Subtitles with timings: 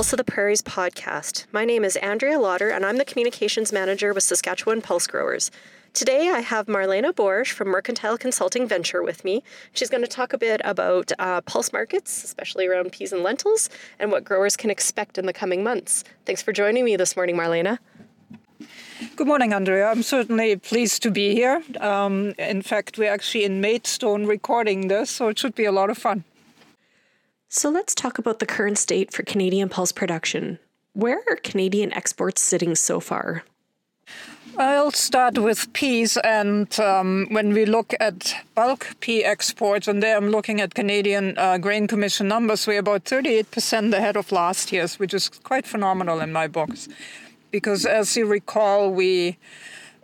[0.00, 1.44] Pulse of the Prairies podcast.
[1.52, 5.50] My name is Andrea Lauder, and I'm the Communications Manager with Saskatchewan Pulse Growers.
[5.92, 9.42] Today, I have Marlena Boersch from Mercantile Consulting Venture with me.
[9.74, 13.68] She's going to talk a bit about uh, pulse markets, especially around peas and lentils,
[13.98, 16.02] and what growers can expect in the coming months.
[16.24, 17.78] Thanks for joining me this morning, Marlena.
[19.16, 19.90] Good morning, Andrea.
[19.90, 21.62] I'm certainly pleased to be here.
[21.78, 25.90] Um, in fact, we're actually in Maidstone recording this, so it should be a lot
[25.90, 26.24] of fun.
[27.52, 30.60] So let's talk about the current state for Canadian pulse production.
[30.92, 33.42] Where are Canadian exports sitting so far?
[34.56, 40.16] I'll start with peas, and um, when we look at bulk pea exports, and there
[40.16, 45.00] I'm looking at Canadian uh, Grain Commission numbers, we're about 38% ahead of last year's,
[45.00, 46.88] which is quite phenomenal in my books.
[47.50, 49.38] Because as you recall, we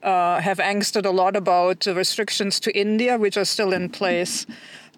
[0.02, 4.46] uh, have angsted a lot about the restrictions to India, which are still in place.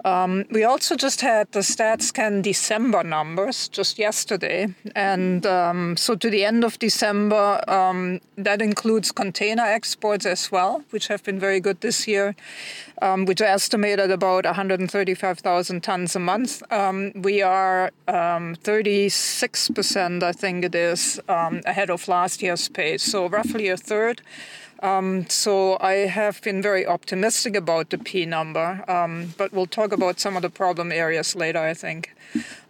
[0.05, 4.69] Um, we also just had the StatsCan December numbers just yesterday.
[4.95, 10.83] And um, so to the end of December, um, that includes container exports as well,
[10.91, 12.37] which have been very good this year,
[13.03, 16.63] um, which are estimated about 135,000 tons a month.
[16.73, 23.03] Um, we are 36%, um, I think it is, ahead of last year's pace.
[23.03, 24.23] So roughly a third.
[24.81, 29.93] Um, so I have been very optimistic about the pea number, um, but we'll talk
[29.93, 32.15] about some of the problem areas later, I think.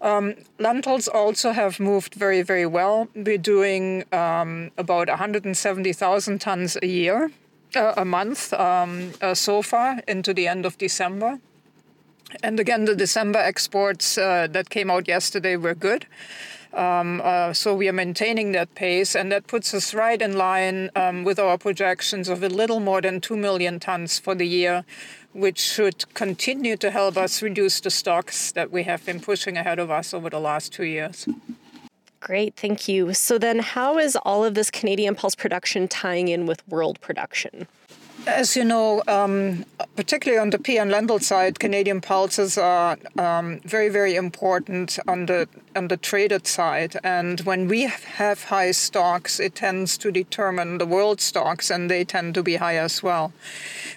[0.01, 3.09] Um, lentils also have moved very, very well.
[3.15, 7.31] We're doing um, about 170,000 tons a year,
[7.77, 11.39] uh, a month um, uh, so far into the end of December.
[12.43, 16.07] And again, the December exports uh, that came out yesterday were good.
[16.75, 20.91] Um, uh, so we are maintaining that pace, and that puts us right in line
[20.95, 24.85] um, with our projections of a little more than 2 million tons for the year,
[25.33, 29.79] which should continue to help us reduce the stocks that we have been pushing ahead
[29.79, 31.27] of us over the last two years.
[32.21, 33.15] Great, thank you.
[33.15, 37.69] So, then how is all of this Canadian pulse production tying in with world production?
[38.27, 39.65] As you know, um,
[39.97, 45.27] particularly on the pea and lentil side, Canadian pulses are um, very, very important on
[45.27, 46.97] the on the traded side.
[47.03, 52.05] And when we have high stocks, it tends to determine the world stocks, and they
[52.05, 53.33] tend to be high as well.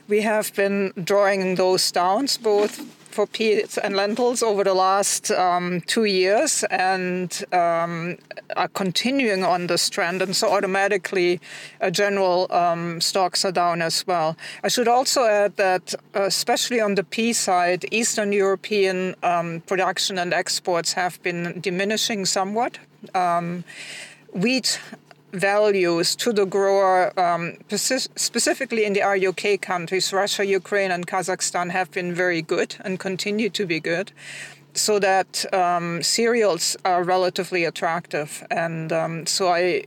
[0.07, 2.79] We have been drawing those down, both
[3.11, 8.17] for peas and lentils over the last um, two years and um,
[8.55, 10.21] are continuing on this trend.
[10.21, 11.39] And so automatically,
[11.81, 14.37] uh, general um, stocks are down as well.
[14.63, 20.33] I should also add that, especially on the pea side, Eastern European um, production and
[20.33, 22.77] exports have been diminishing somewhat.
[23.13, 23.63] Um,
[24.33, 24.79] wheat
[25.33, 31.91] values to the grower, um, specifically in the RUK countries, Russia, Ukraine, and Kazakhstan, have
[31.91, 34.11] been very good and continue to be good.
[34.73, 38.45] So that um, cereals are relatively attractive.
[38.49, 39.83] And um, so I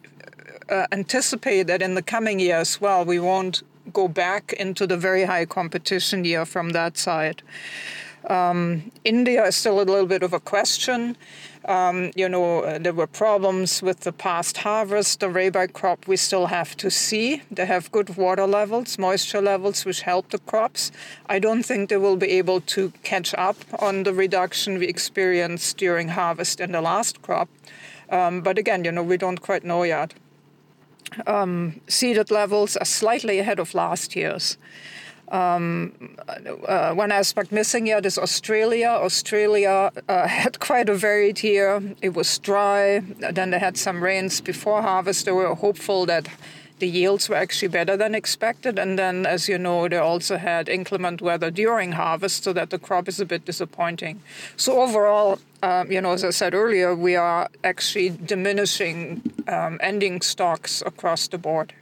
[0.68, 3.62] uh, anticipate that in the coming year as well, we won't
[3.92, 7.42] go back into the very high competition year from that side.
[8.28, 11.16] Um, India is still a little bit of a question.
[11.66, 15.20] Um, you know, uh, there were problems with the past harvest.
[15.20, 17.42] The rabi crop we still have to see.
[17.50, 20.92] They have good water levels, moisture levels, which help the crops.
[21.26, 25.78] I don't think they will be able to catch up on the reduction we experienced
[25.78, 27.48] during harvest in the last crop.
[28.10, 30.14] Um, but again, you know, we don't quite know yet.
[31.26, 34.58] Um, seeded levels are slightly ahead of last year's.
[35.28, 35.92] Um,
[36.68, 38.88] uh, one aspect missing yet is Australia.
[38.88, 41.82] Australia uh, had quite a varied year.
[42.02, 43.00] It was dry.
[43.32, 45.24] Then they had some rains before harvest.
[45.24, 46.28] They were hopeful that
[46.78, 48.78] the yields were actually better than expected.
[48.78, 52.78] And then, as you know, they also had inclement weather during harvest, so that the
[52.78, 54.20] crop is a bit disappointing.
[54.56, 60.20] So overall, um, you know, as I said earlier, we are actually diminishing um, ending
[60.20, 61.72] stocks across the board.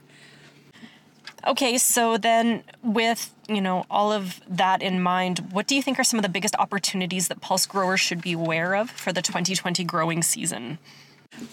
[1.45, 5.99] Okay, so then with, you know, all of that in mind, what do you think
[5.99, 9.21] are some of the biggest opportunities that pulse growers should be aware of for the
[9.21, 10.77] 2020 growing season?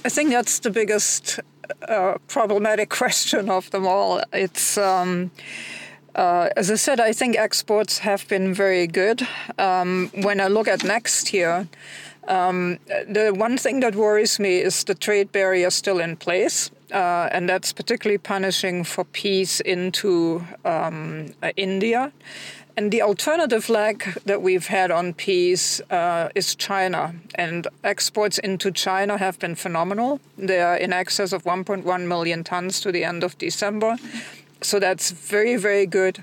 [0.05, 1.41] I think that's the biggest
[1.89, 4.23] uh, problematic question of them all.
[4.33, 5.31] It's um,
[6.15, 9.27] uh, as I said, I think exports have been very good.
[9.59, 11.69] Um, when I look at next year,
[12.31, 17.29] um, the one thing that worries me is the trade barrier still in place uh,
[17.33, 22.13] and that's particularly punishing for peas into um, uh, India.
[22.77, 27.15] And the alternative leg that we've had on peas uh, is China.
[27.35, 30.21] And exports into China have been phenomenal.
[30.39, 33.97] They are in excess of 1.1 million tons to the end of December.
[34.63, 36.23] So that's very, very good.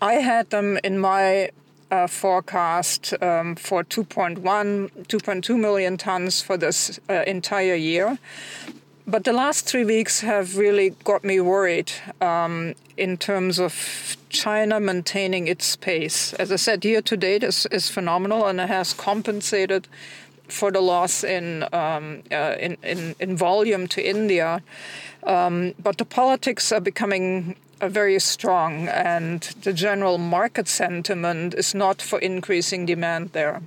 [0.00, 1.50] I had them in my
[1.90, 8.18] uh, forecast um, for 2.1, 2.2 million tons for this uh, entire year.
[9.06, 11.90] But the last three weeks have really got me worried
[12.20, 16.34] um, in terms of China maintaining its pace.
[16.34, 19.88] As I said, year to date is, is phenomenal and it has compensated
[20.48, 24.62] for the loss in, um, uh, in, in, in, volume to India.
[25.22, 32.02] Um, but the politics are becoming very strong, and the general market sentiment is not
[32.02, 33.62] for increasing demand there.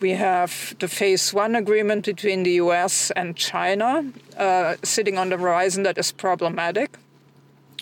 [0.00, 4.04] We have the phase one agreement between the US and China
[4.38, 6.96] uh, sitting on the horizon that is problematic.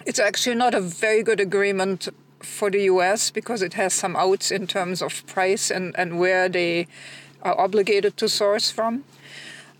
[0.04, 2.08] It's actually not a very good agreement
[2.40, 6.48] for the US because it has some outs in terms of price and, and where
[6.48, 6.88] they
[7.42, 9.04] are obligated to source from.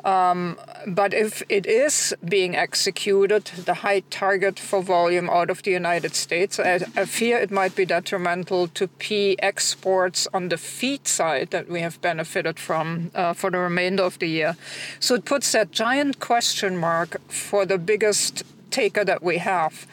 [0.05, 0.57] Um,
[0.87, 6.15] but if it is being executed, the high target for volume out of the United
[6.15, 11.51] States, I, I, fear it might be detrimental to pea exports on the feed side
[11.51, 14.57] that we have benefited from uh, for the remainder of the year.
[15.01, 19.87] So it puts that giant question mark for the biggest taker that we have.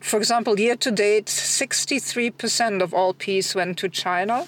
[0.00, 4.46] For example, year to date, 63% of all peas went to China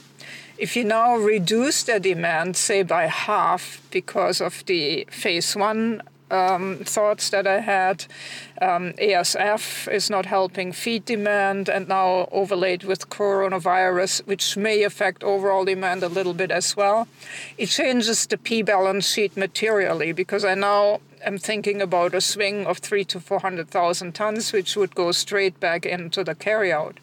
[0.60, 6.76] if you now reduce the demand, say by half, because of the phase one um,
[6.84, 8.04] thoughts that I had.
[8.60, 15.24] Um, ASF is not helping feed demand, and now overlaid with coronavirus, which may affect
[15.24, 17.08] overall demand a little bit as well.
[17.56, 22.66] It changes the pea balance sheet materially because I now am thinking about a swing
[22.66, 26.96] of three to 400,000 tons, which would go straight back into the carryout.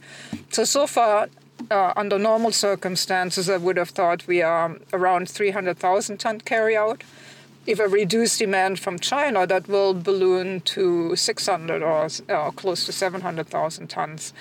[0.51, 1.27] So, so far,
[1.71, 7.01] uh, under normal circumstances, I would have thought we are around 300,000 ton carryout.
[7.65, 12.92] If a reduced demand from China, that will balloon to 600 or uh, close to
[12.94, 14.33] 700,000 tons.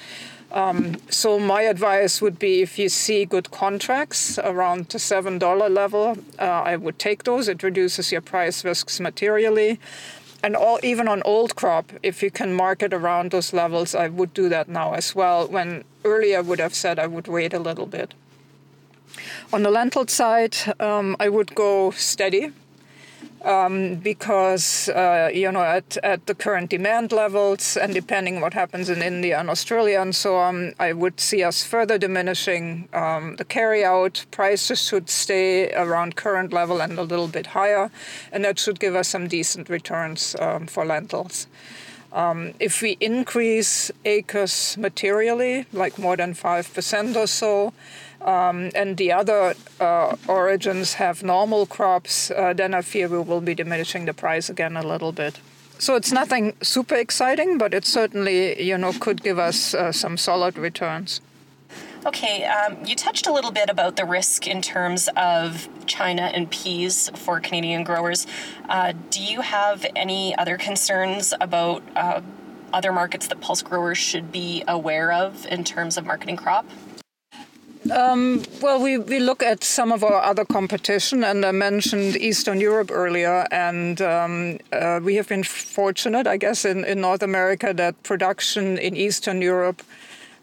[0.52, 5.68] Um, so my advice would be if you see good contracts around the seven dollar
[5.68, 7.48] level, uh, I would take those.
[7.48, 9.80] It reduces your price risks materially,
[10.42, 14.32] and all, even on old crop, if you can market around those levels, I would
[14.34, 15.48] do that now as well.
[15.48, 18.14] When earlier I would have said I would wait a little bit.
[19.52, 22.52] On the lentil side, um, I would go steady
[23.46, 28.90] um, because uh, you know at, at the current demand levels and depending what happens
[28.90, 33.44] in India and Australia and so on, I would see us further diminishing um, the
[33.44, 34.26] carryout.
[34.32, 37.90] Prices should stay around current level and a little bit higher,
[38.32, 41.46] and that should give us some decent returns um, for lentils.
[42.12, 47.75] Um, if we increase acres materially, like more than 5% or so,
[48.26, 53.40] um, and the other uh, origins have normal crops, uh, then I fear we will
[53.40, 55.40] be diminishing the price again a little bit.
[55.78, 60.17] So it's nothing super exciting, but it certainly, you know, could give us uh, some
[60.17, 61.20] solid returns.
[62.06, 66.50] Okay, um, you touched a little bit about the risk in terms of China and
[66.50, 68.26] peas for Canadian growers.
[68.69, 72.20] Uh, do you have any other concerns about uh,
[72.73, 76.64] other markets that pulse growers should be aware of in terms of marketing crop?
[77.90, 82.60] Um, well, we, we look at some of our other competition, and I mentioned Eastern
[82.60, 87.72] Europe earlier, and um, uh, we have been fortunate, I guess, in, in North America
[87.74, 89.82] that production in Eastern Europe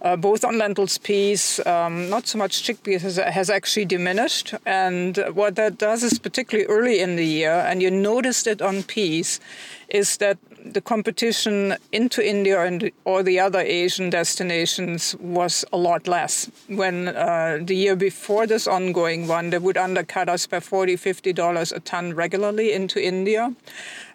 [0.04, 4.53] uh, both on lentils, peas, um, not so much chickpeas, has, has, actually diminished.
[4.65, 8.84] And what that does is, particularly early in the year, and you noticed it on
[8.84, 9.39] peas,
[9.88, 16.08] is that the competition into India and or the other Asian destinations was a lot
[16.08, 16.50] less.
[16.67, 21.75] When uh, the year before this ongoing one, they would undercut us by 40 $50
[21.75, 23.53] a ton regularly into India.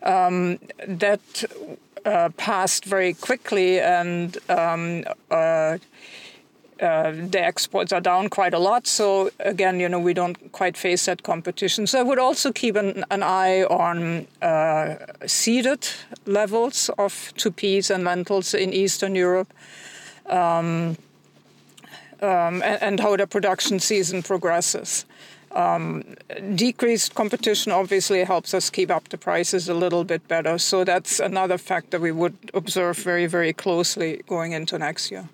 [0.02, 1.44] Um, that
[2.04, 5.78] uh, passed very quickly, and um, uh,
[6.80, 8.86] uh, the exports are down quite a lot.
[8.86, 11.86] So again, you know, we don't quite face that competition.
[11.86, 15.88] So I would also keep an, an eye on uh, seeded
[16.26, 19.52] levels of two peas and lentils in Eastern Europe.
[20.26, 20.96] Um,
[22.20, 25.04] um, and, and, how the production season progresses.
[25.52, 26.02] Um,
[26.56, 30.58] decreased competition obviously helps us keep up the prices a little bit better.
[30.58, 35.28] So that's another factor we would observe very, very closely going into next year.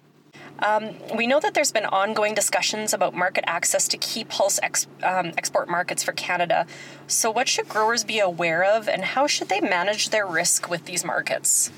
[0.60, 4.86] Um, we know that there's been ongoing discussions about market access to key pulse ex,
[5.02, 6.66] um, export markets for Canada.
[7.06, 10.84] So, what should growers be aware of, and how should they manage their risk with
[10.84, 11.70] these markets?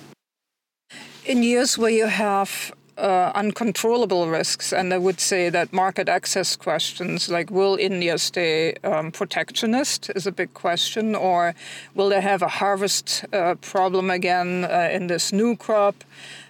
[1.25, 6.57] In years where you have uh, uncontrollable risks, and I would say that market access
[6.57, 11.55] questions like will India stay um, protectionist is a big question, or
[11.95, 16.05] will they have a harvest uh, problem again uh, in this new crop?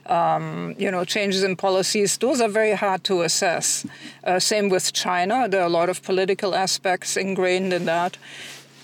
[0.06, 3.84] Um, you know, changes in policies, those are very hard to assess.
[4.22, 5.48] Uh, same with China.
[5.48, 8.16] There are a lot of political aspects ingrained in that.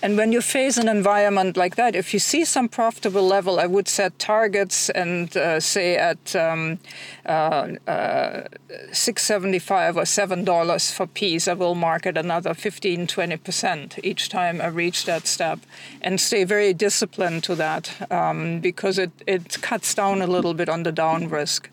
[0.03, 3.67] And when you face an environment like that, if you see some profitable level, I
[3.67, 6.79] would set targets and uh, say at um,
[7.25, 8.43] uh, uh,
[8.91, 15.05] 675 or $7 for peas, I will market another 15, 20% each time I reach
[15.05, 15.59] that step
[16.01, 20.67] and stay very disciplined to that um, because it, it cuts down a little bit
[20.67, 21.69] on the down risk.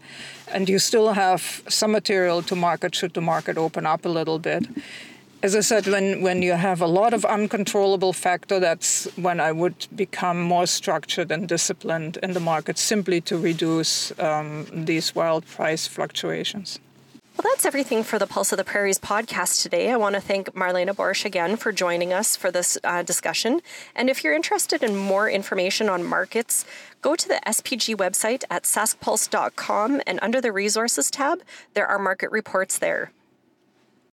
[0.46, 4.38] And you still have some material to market should the market open up a little
[4.38, 4.68] bit
[5.42, 9.52] as I said, when, when you have a lot of uncontrollable factor, that's when I
[9.52, 15.46] would become more structured and disciplined in the market simply to reduce um, these wild
[15.46, 16.78] price fluctuations.
[17.36, 19.90] Well, that's everything for the Pulse of the Prairies podcast today.
[19.90, 23.62] I want to thank Marlena Boersch again for joining us for this uh, discussion.
[23.96, 26.66] And if you're interested in more information on markets,
[27.00, 31.40] go to the SPG website at saskpulse.com and under the resources tab,
[31.72, 33.10] there are market reports there.